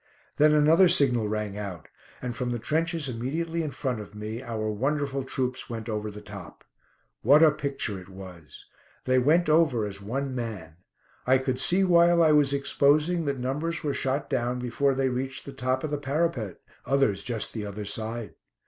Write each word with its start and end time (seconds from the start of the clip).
Then 0.37 0.55
another 0.55 0.87
signal 0.87 1.27
rang 1.27 1.59
out, 1.59 1.87
and 2.23 2.35
from 2.35 2.49
the 2.49 2.57
trenches 2.57 3.07
immediately 3.07 3.61
in 3.61 3.69
front 3.69 3.99
of 3.99 4.15
me, 4.15 4.41
our 4.41 4.71
wonderful 4.71 5.23
troops 5.23 5.69
went 5.69 5.87
over 5.87 6.09
the 6.09 6.21
top. 6.23 6.63
What 7.21 7.43
a 7.43 7.51
picture 7.51 7.99
it 8.01 8.09
was! 8.09 8.65
They 9.05 9.19
went 9.19 9.47
over 9.47 9.85
as 9.85 10.01
one 10.01 10.33
man. 10.33 10.77
I 11.27 11.37
could 11.37 11.59
see 11.59 11.83
while 11.83 12.23
I 12.23 12.31
was 12.31 12.51
exposing, 12.51 13.25
that 13.25 13.37
numbers 13.37 13.83
were 13.83 13.93
shot 13.93 14.27
down 14.27 14.57
before 14.57 14.95
they 14.95 15.09
reached 15.09 15.45
the 15.45 15.53
top 15.53 15.83
of 15.83 15.91
the 15.91 15.99
parapet; 15.99 16.59
others 16.83 17.21
just 17.21 17.53
the 17.53 17.67
other 17.67 17.85
side. 17.85 18.33